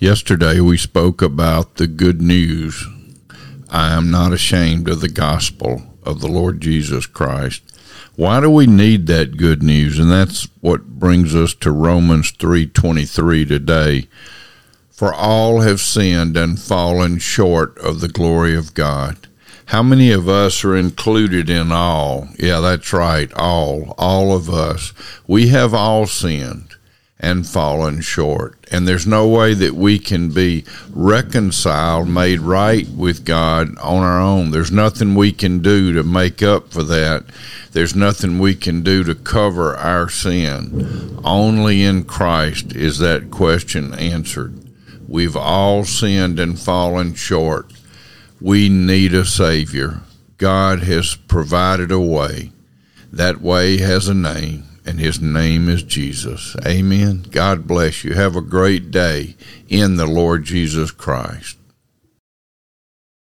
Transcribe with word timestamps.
Yesterday 0.00 0.60
we 0.60 0.78
spoke 0.78 1.20
about 1.20 1.74
the 1.74 1.86
good 1.86 2.22
news. 2.22 2.86
I 3.68 3.92
am 3.92 4.10
not 4.10 4.32
ashamed 4.32 4.88
of 4.88 5.02
the 5.02 5.10
gospel 5.10 5.82
of 6.02 6.22
the 6.22 6.26
Lord 6.26 6.62
Jesus 6.62 7.04
Christ. 7.04 7.60
Why 8.16 8.40
do 8.40 8.48
we 8.48 8.66
need 8.66 9.08
that 9.08 9.36
good 9.36 9.62
news? 9.62 9.98
And 9.98 10.10
that's 10.10 10.48
what 10.62 10.98
brings 10.98 11.34
us 11.34 11.52
to 11.56 11.70
Romans 11.70 12.30
3:23 12.30 13.44
today. 13.44 14.08
For 14.90 15.12
all 15.12 15.60
have 15.60 15.82
sinned 15.82 16.34
and 16.34 16.58
fallen 16.58 17.18
short 17.18 17.76
of 17.76 18.00
the 18.00 18.08
glory 18.08 18.56
of 18.56 18.72
God. 18.72 19.28
How 19.66 19.82
many 19.82 20.12
of 20.12 20.30
us 20.30 20.64
are 20.64 20.74
included 20.74 21.50
in 21.50 21.72
all? 21.72 22.30
Yeah, 22.38 22.60
that's 22.60 22.94
right, 22.94 23.30
all, 23.34 23.94
all 23.98 24.34
of 24.34 24.48
us. 24.48 24.94
We 25.26 25.48
have 25.48 25.74
all 25.74 26.06
sinned 26.06 26.76
and 27.20 27.46
fallen 27.46 28.00
short. 28.00 28.56
And 28.72 28.88
there's 28.88 29.06
no 29.06 29.28
way 29.28 29.52
that 29.54 29.74
we 29.74 29.98
can 29.98 30.30
be 30.30 30.64
reconciled, 30.90 32.08
made 32.08 32.40
right 32.40 32.88
with 32.88 33.26
God 33.26 33.76
on 33.78 34.02
our 34.02 34.18
own. 34.18 34.50
There's 34.50 34.72
nothing 34.72 35.14
we 35.14 35.30
can 35.30 35.60
do 35.60 35.92
to 35.92 36.02
make 36.02 36.42
up 36.42 36.72
for 36.72 36.82
that. 36.84 37.24
There's 37.72 37.94
nothing 37.94 38.38
we 38.38 38.54
can 38.54 38.82
do 38.82 39.04
to 39.04 39.14
cover 39.14 39.76
our 39.76 40.08
sin. 40.08 41.20
Only 41.22 41.84
in 41.84 42.04
Christ 42.04 42.74
is 42.74 42.98
that 42.98 43.30
question 43.30 43.94
answered. 43.94 44.54
We've 45.06 45.36
all 45.36 45.84
sinned 45.84 46.40
and 46.40 46.58
fallen 46.58 47.14
short. 47.14 47.72
We 48.40 48.70
need 48.70 49.12
a 49.12 49.26
Savior. 49.26 50.00
God 50.38 50.84
has 50.84 51.16
provided 51.16 51.92
a 51.92 52.00
way. 52.00 52.52
That 53.12 53.42
way 53.42 53.78
has 53.78 54.08
a 54.08 54.14
name 54.14 54.69
and 54.90 54.98
his 54.98 55.20
name 55.20 55.68
is 55.68 55.84
Jesus. 55.84 56.56
Amen. 56.66 57.24
God 57.30 57.68
bless 57.68 58.02
you. 58.02 58.14
Have 58.14 58.34
a 58.34 58.40
great 58.40 58.90
day 58.90 59.36
in 59.68 59.94
the 59.94 60.06
Lord 60.06 60.42
Jesus 60.42 60.90
Christ. 60.90 61.59